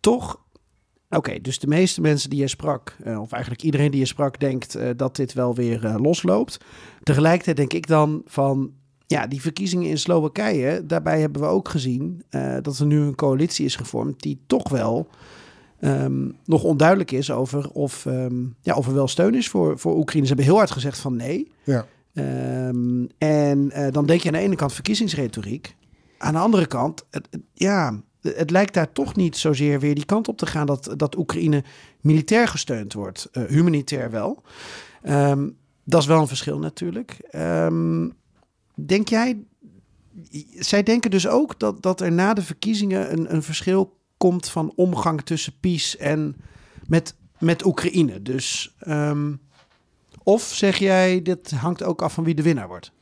[0.00, 0.40] toch,
[1.10, 4.40] oké, dus de meeste mensen die je sprak, eh, of eigenlijk iedereen die je sprak,
[4.40, 6.58] denkt eh, dat dit wel weer eh, losloopt.
[7.02, 8.72] Tegelijkertijd denk ik dan van,
[9.08, 13.14] ja, die verkiezingen in Slowakije, daarbij hebben we ook gezien eh, dat er nu een
[13.14, 15.08] coalitie is gevormd die toch wel
[15.80, 19.96] ehm, nog onduidelijk is over of, ehm, ja, of er wel steun is voor, voor
[19.96, 20.26] Oekraïne.
[20.26, 21.50] Ze hebben heel hard gezegd van nee.
[21.64, 21.86] Ja.
[22.14, 25.76] Ehm, en eh, dan denk je aan de ene kant verkiezingsretoriek.
[26.18, 30.04] Aan de andere kant, het, het- ja, het lijkt daar toch niet zozeer weer die
[30.04, 31.64] kant op te gaan dat, dat Oekraïne
[32.00, 33.28] militair gesteund wordt.
[33.32, 34.42] Eh, humanitair wel.
[35.84, 37.16] Dat is wel een verschil natuurlijk.
[38.86, 39.44] Denk jij,
[40.58, 44.72] zij denken dus ook dat, dat er na de verkiezingen een, een verschil komt van
[44.76, 46.36] omgang tussen PiS en
[46.86, 48.22] met, met Oekraïne.
[48.22, 49.34] Dus, ehm,
[50.22, 52.92] of zeg jij, dit hangt ook af van wie de winnaar wordt?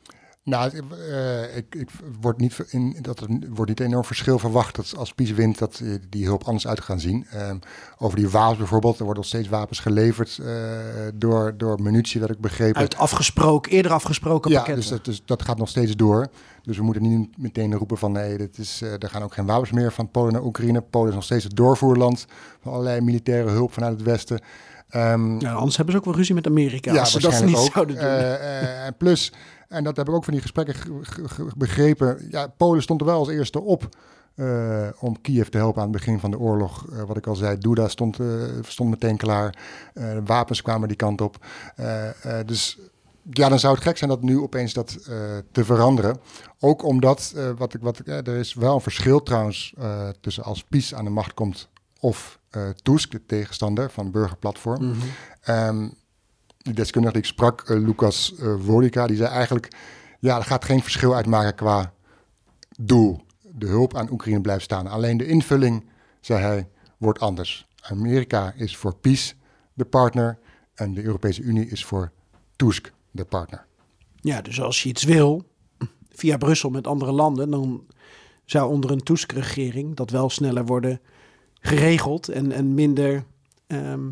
[0.47, 0.71] Nou,
[1.11, 5.13] eh, ik, ik wordt niet in, dat er wordt niet enorm verschil verwacht dat als
[5.13, 7.27] PiS wint dat eh, die hulp anders uit gaan zien.
[7.31, 7.59] Ehm,
[7.99, 10.55] over die wapens bijvoorbeeld, er worden nog steeds wapens geleverd eh,
[11.15, 12.81] door, door munitie, dat ik begrepen.
[12.81, 14.83] Uit afgesproken, eerder afgesproken ja, pakketten.
[14.83, 16.29] dus dat, dus dat gaat nog steeds door.
[16.63, 19.71] Dus we moeten niet meteen roepen van nee, dit is, er gaan ook geen wapens
[19.71, 20.81] meer van Polen naar Oekraïne.
[20.81, 22.27] Polen is nog steeds het doorvoerland
[22.63, 24.41] van allerlei militaire hulp vanuit het Westen.
[25.39, 26.93] Ja, anders hebben ze ook wel ruzie met Amerika.
[26.93, 27.73] ja, als ze dat niet ook.
[27.73, 28.05] zouden doen.
[28.05, 29.33] En plus,
[29.69, 32.27] en dat heb ik ook van die gesprekken ge- ge- ge- begrepen.
[32.31, 33.89] Ja, Polen stond er wel als eerste op
[34.35, 36.87] eh, om Kiev te helpen aan het begin van de oorlog.
[36.93, 38.27] Eh, wat ik al zei, Duda stond, eh,
[38.63, 39.59] stond meteen klaar.
[39.95, 41.47] De wapens kwamen die kant op.
[42.47, 42.79] Dus
[43.31, 44.99] ja, dan zou het gek zijn dat nu opeens dat
[45.53, 46.19] te veranderen.
[46.61, 49.75] Ook omdat, wat ik, wat er is wel een verschil trouwens
[50.21, 51.69] tussen als PiS aan de macht komt
[52.01, 52.39] of
[52.83, 54.95] Tusk, de tegenstander van Burgerplatform.
[55.41, 55.89] Ehm,
[56.67, 59.69] die deskundige die ik sprak, eh, Lucas eh Wodika, die zei eigenlijk...
[60.19, 61.93] ja, er gaat geen verschil uitmaken qua
[62.79, 63.21] doel.
[63.43, 64.87] De hulp aan Oekraïne blijft staan.
[64.87, 65.85] Alleen de invulling,
[66.21, 67.67] zei hij, wordt anders.
[67.81, 69.37] Amerika is voor PiS
[69.73, 70.39] de partner...
[70.75, 72.13] en de Europese Unie is voor
[72.57, 73.67] Tusk de partner.
[74.21, 75.45] Ja, dus als je iets wil
[76.11, 77.87] via Brussel met andere landen, dan
[78.45, 81.01] zou onder een Tusk-regering dat wel sneller worden
[81.61, 83.25] geregeld en, en minder
[83.67, 84.09] ehm,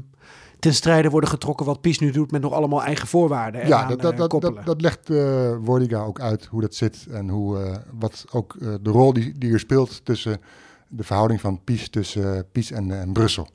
[0.65, 3.67] ten strijde worden getrokken wat PiS nu doet met nog allemaal eigen voorwaarden.
[3.67, 4.55] ja, dat, dat, eh, dat, koppelen.
[4.55, 7.07] dat, dat legt eh Wodika ook uit hoe dat zit...
[7.11, 10.41] en hoe, eh, wat ook eh, de rol die, die er speelt tussen
[10.89, 13.49] de verhouding van PiS tussen PiS en, en Brussel.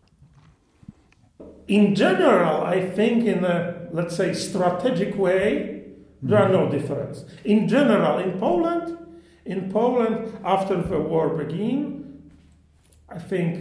[1.65, 5.81] In general, I think in a, let's say, strategic way,
[6.27, 7.25] there are no difference.
[7.41, 8.95] In general, in Poland,
[9.43, 12.03] in Poland, after the war began,
[13.15, 13.57] I think,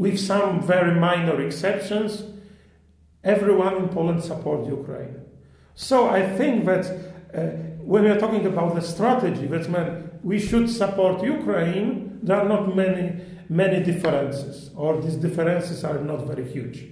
[0.00, 2.24] with some very minor exceptions,
[3.24, 5.16] everyone in Poland supports Ukraine.
[5.74, 6.84] So I think that
[7.34, 7.40] uh,
[7.82, 12.18] when we are talking about the strategy, that means we should support Ukraine.
[12.22, 16.86] There are not many many differences, or these differences are not very huge.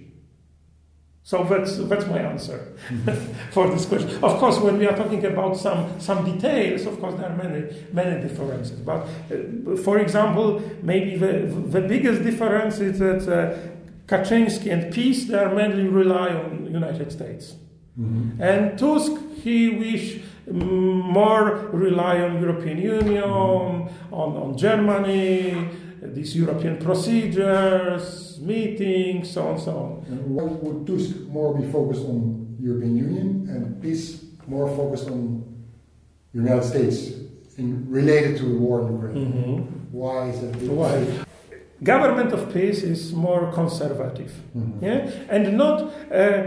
[1.22, 2.74] So that's that's my answer
[3.52, 4.10] for this question.
[4.24, 7.60] Of course, when we are talking about some some details, of course there are many
[7.92, 8.80] many differences.
[8.80, 11.32] But uh, for example, maybe the
[11.76, 13.77] the biggest difference is that uh,
[14.08, 17.44] Kaczynski and Peace they are mainly rely on United States,
[18.48, 19.12] and Tusk
[19.44, 20.04] he wish
[20.50, 25.68] more rely on European Union, on on Germany,
[26.16, 28.04] these European procedures,
[28.40, 29.90] meetings, so on so on.
[30.10, 35.20] And why would Tusk more be focused on European Union and peace more focused on
[36.32, 36.98] United States
[37.58, 37.68] in
[37.98, 39.16] related to the war in Ukraine?
[39.26, 39.56] Mhm.
[40.00, 40.52] Why is that?
[40.80, 40.92] Why?
[41.82, 44.82] Government of peace is more conservative, Mhm.
[44.82, 46.42] yeah, and not uh,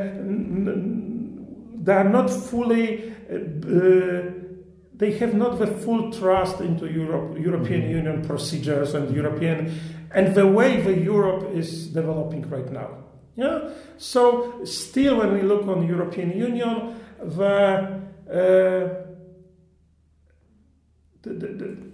[1.84, 3.13] they are not fully.
[3.32, 4.22] Uh,
[4.98, 9.72] they have not the full trust into Europe, European Union procedures and European
[10.13, 12.89] and the way the Europe is developing right now.
[13.36, 13.70] Yeah.
[13.98, 18.89] So still, when we look on European Union, the uh,
[21.24, 21.91] the, the, the,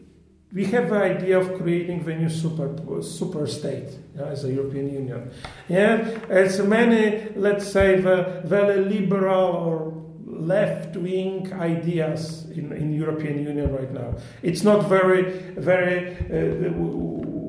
[0.53, 4.93] we have the idea of creating the new super super state yeah, as a European
[4.93, 5.31] Union.
[5.67, 13.43] Yeah, as many, let's say, the very liberal or left wing ideas in, in European
[13.43, 14.15] Union right now.
[14.41, 15.23] It's not very
[15.57, 16.15] very.
[16.31, 16.71] Uh,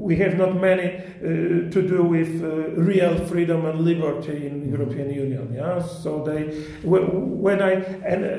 [0.09, 5.13] we have not many uh, to do with uh, real freedom and liberty in European
[5.13, 5.53] Union.
[5.55, 6.45] Yeah, so they
[6.83, 7.73] when I
[8.11, 8.37] and uh,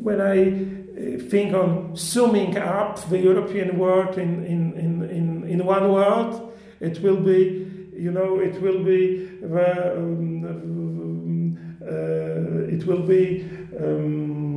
[0.00, 0.79] when I
[1.28, 7.00] think on summing up the European world in, in, in, in, in one word, it
[7.02, 14.49] will be, you know, it will be, the, um, uh, it will be, um,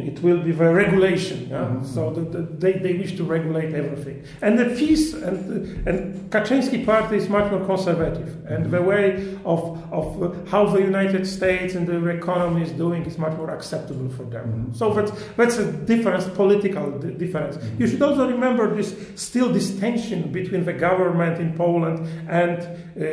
[0.00, 1.48] it will be the regulation.
[1.48, 1.58] Yeah?
[1.58, 1.84] Mm-hmm.
[1.86, 4.24] So the, the, they, they wish to regulate everything.
[4.42, 8.44] And the peace and, and Kaczynski party is much more conservative.
[8.46, 9.60] And the way of,
[9.92, 14.24] of how the United States and the economy is doing is much more acceptable for
[14.24, 14.46] them.
[14.46, 14.74] Mm-hmm.
[14.74, 17.56] So that's, that's a difference, political difference.
[17.56, 17.80] Mm-hmm.
[17.80, 22.58] You should also remember this still this tension between the government in Poland and
[23.00, 23.04] uh,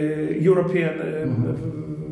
[0.50, 2.07] European um,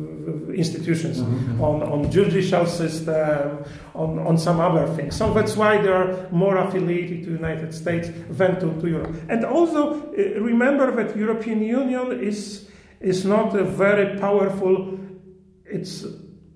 [0.56, 1.62] institutions mm-hmm.
[1.62, 3.64] on, on judicial system,
[3.94, 5.14] on, on some other things.
[5.14, 9.14] So that's why they are more affiliated to the United States than to, to Europe.
[9.28, 12.68] And also uh, remember that European Union is
[13.00, 14.98] is not a very powerful.
[15.66, 16.06] It's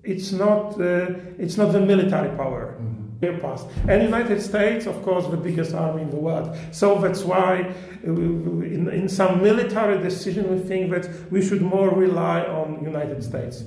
[0.03, 2.77] it's not uh, it's not the military power.
[2.79, 3.01] Mm-hmm.
[3.39, 3.67] Past.
[3.87, 6.57] And United States, of course, the biggest army in the world.
[6.71, 7.71] So that's why,
[8.03, 13.63] in, in some military decision, we think that we should more rely on United States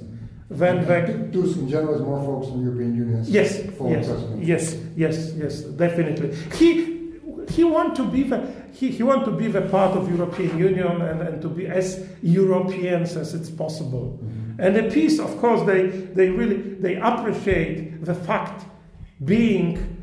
[1.32, 3.24] Tusk in general is more focused on European Union.
[3.26, 6.34] Yes, yes, yes, yes, yes, definitely.
[6.58, 6.94] He
[7.48, 11.00] he want to be the he, he want to be the part of European Union
[11.00, 14.18] and, and to be as Europeans as it's possible.
[14.22, 14.60] Mm-hmm.
[14.60, 18.64] And the peace, of course, they they really they appreciate the fact
[19.24, 19.93] being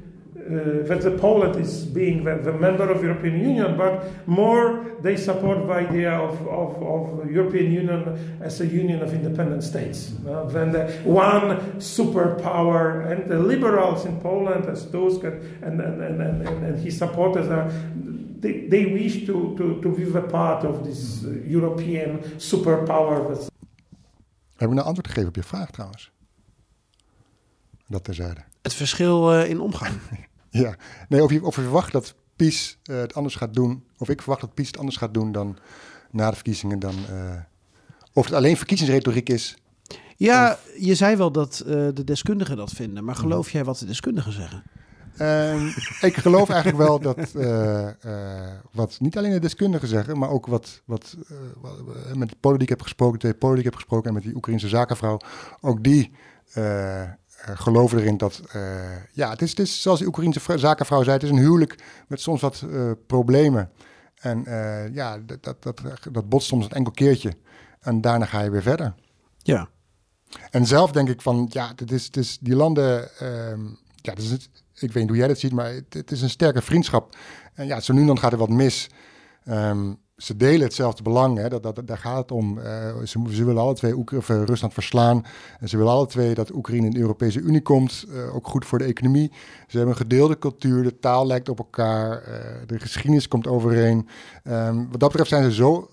[0.41, 5.15] uh, that the Poland is being the, the, member of European Union, but more they
[5.15, 10.43] support the idea of, of, of European Union as a union of independent states uh,
[10.45, 13.11] than the one superpower.
[13.11, 17.47] And the liberals in Poland, as Tusk and, and, and, and, and, and his supporters
[17.47, 17.71] are,
[18.39, 23.27] they, they wish to, to, to be a part of this uh, European superpower.
[23.27, 23.49] That's...
[24.55, 26.11] Hebben we een antwoord gegeven op je vraag trouwens?
[27.87, 28.41] Dat terzijde.
[28.61, 29.93] Het verschil uh, in omgang.
[30.51, 30.75] ja,
[31.09, 34.21] nee, of je, of je verwacht dat PiS uh, het anders gaat doen, of ik
[34.21, 35.57] verwacht dat PiS het anders gaat doen dan
[36.11, 37.33] na de verkiezingen, dan, uh,
[38.13, 39.57] of het alleen verkiezingsretoriek is.
[40.17, 40.59] Ja, of...
[40.77, 44.63] je zei wel dat de deskundigen dat vinden, maar geloof jij wat de deskundigen zeggen?
[45.17, 45.77] Uh,
[46.09, 47.31] ik geloof eigenlijk wel dat
[48.71, 51.17] wat niet alleen de deskundigen zeggen, maar ook wat, wat,
[51.61, 51.75] wat
[52.15, 55.19] met de politiek heb gesproken, de politiek heb gesproken en met die Oekraïnse zakenvrouw,
[55.61, 56.11] ook die
[57.43, 58.41] geloven erin dat,
[59.11, 62.21] ja, het is, het is zoals die Oekraïnse zakenvrouw zei, het is een huwelijk met
[62.21, 62.65] soms wat
[63.07, 63.71] problemen.
[64.15, 64.43] En
[64.93, 67.33] ja, dat, dat, dat, dat botst soms een enkel keertje
[67.79, 68.93] en daarna ga je weer verder.
[69.37, 69.69] Ja.
[70.49, 73.29] En zelf denk ik van, ja, het is, het is die landen, uh,
[73.95, 76.29] ja, het is ik weet niet hoe jij dat ziet, maar het, het, is een
[76.29, 77.15] sterke vriendschap.
[77.53, 78.89] En ja, zo nu en dan gaat er wat mis.
[79.45, 82.57] Um, ze delen hetzelfde belang, hè, dat, dat, daar gaat het om.
[82.57, 82.63] Uh,
[83.03, 85.25] ze, ze, willen alle twee Oek Rusland verslaan.
[85.59, 88.05] En ze willen alle twee dat Oekraïne in de Europese Unie komt.
[88.09, 89.31] Uh, ook goed voor de economie.
[89.67, 92.23] Ze hebben een gedeelde cultuur, de taal lijkt op elkaar.
[92.65, 94.07] De geschiedenis komt overeen.
[94.43, 95.89] Um, wat dat betreft zijn ze zo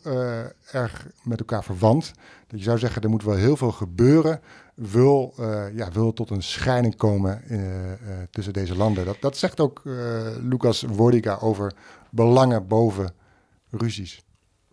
[0.73, 2.13] erg met elkaar verwant.
[2.47, 4.41] Dat je zou zeggen, er moet wel heel veel gebeuren
[4.75, 5.35] wil,
[5.75, 7.43] ja, wil tot een scheiding komen
[8.31, 9.05] tussen deze landen.
[9.05, 9.83] Dat, dat zegt ook
[10.41, 11.73] Lucas Wordiga over
[12.11, 13.13] belangen boven
[13.73, 14.21] ruzies.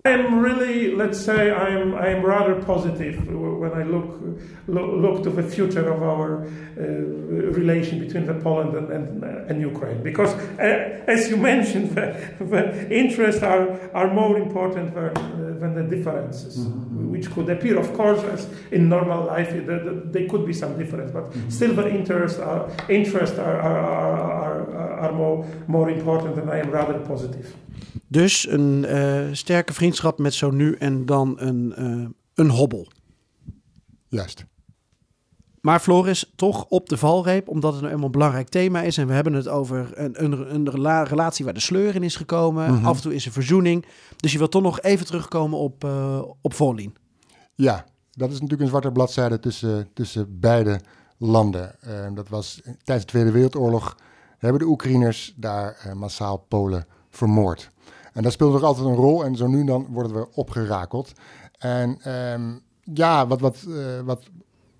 [0.05, 4.21] I'm really, let's say, I'm, I'm rather positive when I look,
[4.67, 9.59] look, look to the future of our uh, relation between the Poland and, and, and
[9.59, 10.03] Ukraine.
[10.03, 15.73] Because, uh, as you mentioned, the, the interests are, are more important than, uh, than
[15.73, 17.11] the differences, mm-hmm.
[17.11, 21.11] which could appear, of course, as in normal life, there, there could be some difference,
[21.11, 21.49] but mm-hmm.
[21.49, 24.54] still the interests are, interests are, are, are, are,
[25.13, 27.47] more, more important, and I am rather positive.
[28.07, 32.87] Dus een uh, sterke vriendschap met zo nu en dan een, uh, een hobbel.
[34.07, 34.45] Juist.
[35.65, 38.97] Maar Floris, toch op de valreep, omdat het nou eenmaal een belangrijk thema is.
[38.97, 42.73] En we hebben het over een, een, een relatie waar de sleur in is gekomen.
[42.73, 42.85] Mhm.
[42.85, 43.85] Af en toe is er verzoening.
[44.15, 46.95] Dus je wilt toch nog even terugkomen op, uh, op Volin.
[47.55, 50.79] Ja, dat is natuurlijk een zwarte bladzijde tussen, tussen beide
[51.17, 51.75] landen.
[51.87, 53.97] Uh, dat was tijdens de Tweede Wereldoorlog
[54.37, 57.69] hebben de Oekraïners daar uh, massaal Polen vermoord.
[58.13, 61.11] En dat speelde nog altijd een rol en zo nu dan worden we opgerakeld.
[61.57, 64.23] En um, ja, wat, wat, uh, wat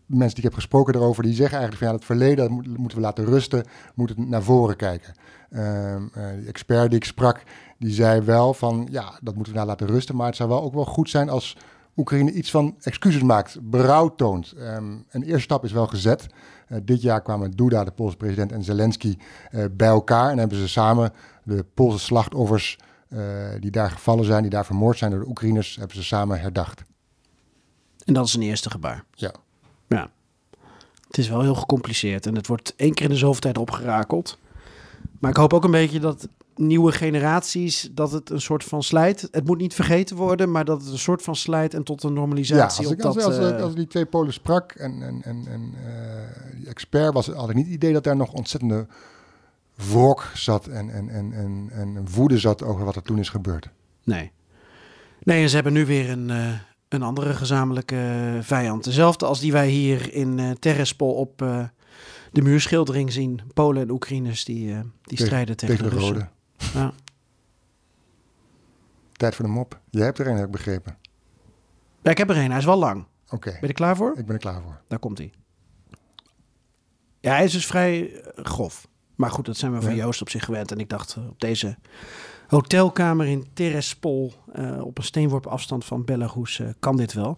[0.06, 3.04] mensen die ik heb gesproken daarover, die zeggen eigenlijk van ja, het verleden moeten we
[3.04, 3.66] laten rusten,
[3.96, 5.14] moeten naar voren kijken.
[5.52, 7.44] Um, die expert die ik sprak,
[7.80, 10.62] die zei wel van ja, dat moeten we nou laten rusten, maar het zou wel
[10.62, 11.58] ook wel goed zijn als
[11.96, 14.54] Oekraïne iets van excuses maakt, berouw toont.
[14.58, 16.28] Um, een eerste stap is wel gezet.
[16.70, 19.18] Uh, dit jaar kwamen Duda, de Poolse president, en Zelensky
[19.52, 22.78] uh, bij elkaar en hebben ze samen de Poolse slachtoffers
[23.10, 23.20] uh,
[23.60, 26.84] die daar gevallen zijn, die daar vermoord zijn door de Oekraïners, hebben ze samen herdacht.
[28.06, 29.04] En dat is een eerste gebaar.
[29.12, 29.34] Ja.
[29.88, 30.10] Ja.
[31.08, 34.38] Het is wel heel gecompliceerd en het wordt één keer in de zoveel tijd opgerakeld.
[35.20, 39.28] Maar ik hoop ook een beetje dat nieuwe generaties, dat het een soort van slijt.
[39.32, 42.14] Het moet niet vergeten worden, maar dat het een soort van slijt en tot een
[42.14, 43.54] normalisatie ja, als, ik, op als, dat...
[43.54, 47.50] als, als, die twee Polen sprak en, en, en, en uh, die expert was, had
[47.50, 48.88] ik niet het idee dat daar nog ontzettende
[49.76, 53.70] wrok zat en, en, en, en, en woede zat over wat er toen is gebeurd.
[54.04, 54.32] Nee.
[55.24, 56.54] Nee, en ze hebben nu weer een, uh,
[56.88, 58.84] een andere gezamenlijke vijand.
[58.84, 61.64] Dezelfde als die wij hier in uh, Terrespol op uh,
[62.32, 63.42] de muurschildering zien.
[63.54, 66.28] Polen en Oekraïners die, die tegen, strijden tegen, tegen de, de rode.
[66.76, 66.94] Ja.
[69.12, 69.80] Tijd voor de mop.
[69.90, 70.98] Jij hebt er een, heb ik begrepen.
[72.02, 72.50] Ja, ik heb er een.
[72.50, 73.06] Hij is wel lang.
[73.26, 73.36] Oké.
[73.36, 73.52] Okay.
[73.54, 74.18] Ben je er klaar voor?
[74.18, 74.82] Ik ben er klaar voor.
[74.88, 75.32] Daar komt hij.
[77.20, 78.88] Ja, hij is dus vrij grof.
[79.16, 79.96] Maar goed, dat zijn we van.
[79.96, 80.72] Joost op zich gewend.
[80.72, 81.78] En ik dacht op deze
[82.48, 87.38] hotelkamer in Terespol, uh, op een steenworp afstand van Belarus, uh, kan dit wel.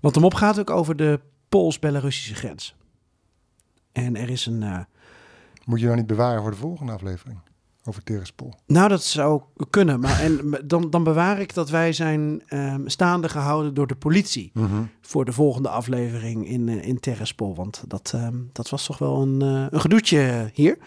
[0.00, 2.76] Want de mop gaat ook over de Pools-Belarussische grens.
[3.92, 4.62] En er is een...
[4.62, 4.80] Uh,
[5.64, 7.40] Moet je nou niet bewaren voor de volgende aflevering?
[7.90, 8.54] Over.
[8.66, 10.00] Nou, dat zou kunnen.
[10.00, 14.50] Maar en, dan, dan bewaar ik dat wij zijn um, staande gehouden door de politie.
[14.54, 14.90] Mm -hmm.
[15.00, 17.54] Voor de volgende aflevering in, uh, in Terespol.
[17.54, 20.78] Want dat, um, dat was toch wel een, uh, een gedoetje hier.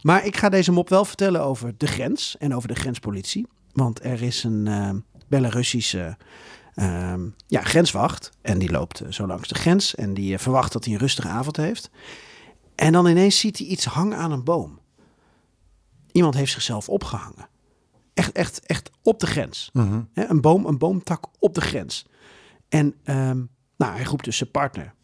[0.00, 2.36] Maar ik ga deze mop wel vertellen over de grens.
[2.38, 3.46] En over de grenspolitie.
[3.72, 4.90] Want er is een uh,
[5.28, 6.16] Belarussische
[7.46, 8.30] ja, grenswacht.
[8.42, 9.94] En die loopt zo langs de grens.
[9.94, 11.90] En die verwacht dat hij een rustige avond heeft.
[12.74, 14.78] En dan ineens ziet hij iets hangen aan een boom.
[16.18, 17.48] Iemand heeft zichzelf opgehangen.
[18.14, 19.70] Echt, echt, echt op de grens.
[19.72, 20.08] Mm -hmm.
[20.12, 22.06] He, een boom, een boomtak op de grens.
[22.68, 24.94] En um, nou, hij roept dus zijn partner.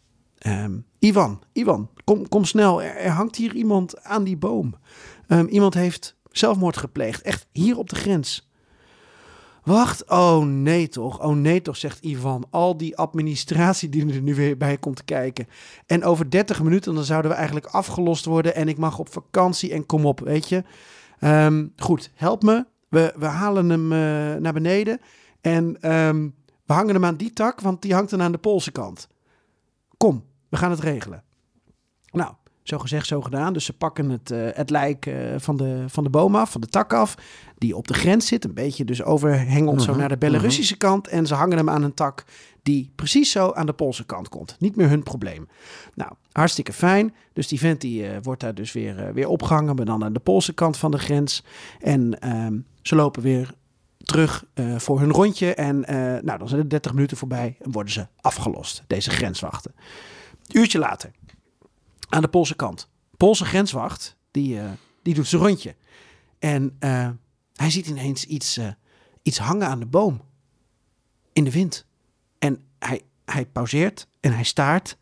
[0.47, 2.83] Um, Ivan, Ivan, kom, kom snel.
[2.83, 4.75] Er, er, hangt hier iemand aan die boom.
[5.27, 7.21] Um, iemand heeft zelfmoord gepleegd.
[7.21, 8.49] Echt hier op de grens.
[9.63, 12.45] Wacht, oh nee toch, oh nee toch, zegt Ivan.
[12.49, 15.47] Al die administratie die er nu weer bij komt kijken.
[15.85, 19.73] En over 30 minuten dan zouden we eigenlijk afgelost worden en ik mag op vakantie
[19.73, 20.63] en kom op, weet je.
[21.19, 22.65] Um, goed, help me.
[22.89, 25.01] We, we halen hem uh, naar beneden
[25.41, 28.71] en um, we hangen hem aan die tak, want die hangt dan aan de Poolse
[28.71, 29.07] kant.
[29.97, 31.23] Kom, we gaan het regelen.
[32.11, 32.33] Nou,
[32.67, 33.53] zo gezegd, zo gedaan.
[33.53, 36.61] Dus ze pakken het, uh, het lijk uh, van, de, van de boom af, van
[36.61, 37.15] de tak af,
[37.57, 38.43] die op de grens zit.
[38.43, 41.07] Een beetje dus overhengeld zo Mhm, naar de Belarussische kant.
[41.07, 42.23] En ze hangen hem aan een tak
[42.63, 44.55] die precies zo aan de Poolse kant komt.
[44.59, 45.47] Niet meer hun probleem.
[45.93, 47.13] Nou, hartstikke fijn.
[47.33, 50.19] Dus die vent die uh, wordt daar dus weer, weer opgehangen, maar dan aan de
[50.19, 51.43] Poolse kant van de grens.
[51.79, 53.53] En ehm, ze lopen weer
[53.97, 55.53] terug uh, voor hun rondje.
[55.53, 59.75] En uh, nou, dan zijn er 30 minuten voorbij en worden ze afgelost, deze grenswachten.
[60.47, 61.11] Een uurtje later,
[62.09, 62.89] aan de Poolse kant.
[63.17, 64.69] Poolse grenswacht, die, uh,
[65.01, 65.75] die doet zijn rondje.
[66.39, 66.75] En
[67.53, 68.59] hij ziet ineens iets,
[69.21, 70.21] iets hangen aan de boom.
[71.33, 71.85] In de wind.
[72.39, 74.97] En hij, hij pauzeert en hij staart,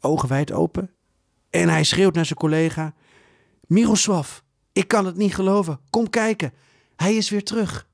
[0.00, 0.90] ogen wijd open.
[1.50, 2.94] En hij schreeuwt naar zijn collega:
[3.66, 4.40] Miroslav,
[4.72, 5.80] ik kan het niet geloven.
[5.90, 6.52] Kom kijken.
[6.96, 7.88] Hij is weer terug.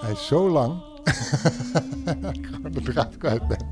[0.00, 0.82] Hij is zo lang
[2.32, 3.66] ik gewoon de draad kwijt ben.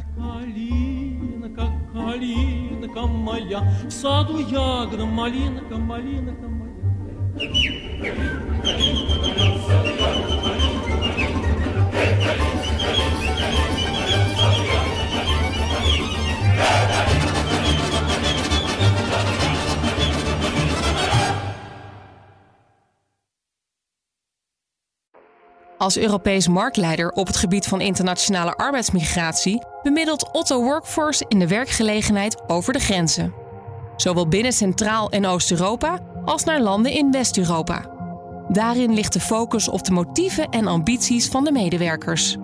[1.95, 6.69] Алинка моя, в саду ягода, малинка, малинка моя.
[7.35, 8.13] Малинка,
[8.65, 12.48] малинка, малинка, малинка, малинка, малинка, малинка,
[25.79, 32.43] Als Europees marktleider op het gebied van internationale arbeidsmigratie bemiddelt Otto Workforce in de werkgelegenheid
[32.47, 33.35] over de grenzen.
[33.97, 37.91] Zowel binnen Centraal- en Oost-Europa als naar landen in West-Europa.
[38.49, 42.37] Daarin ligt de focus op de motieven en ambities van de medewerkers.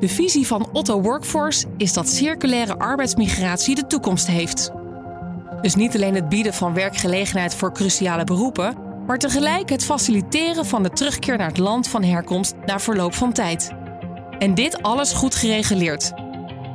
[0.00, 4.70] De visie van Otto Workforce is dat circulaire arbeidsmigratie de toekomst heeft.
[5.60, 10.82] Dus niet alleen het bieden van werkgelegenheid voor cruciale beroepen, maar tegelijk het faciliteren van
[10.82, 13.72] de terugkeer naar het land van herkomst na verloop van tijd.
[14.38, 16.12] En dit alles goed gereguleerd.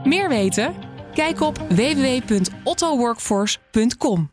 [0.04, 0.74] Meer weten?
[1.14, 4.33] Kijk op www.ottoworkforce.com.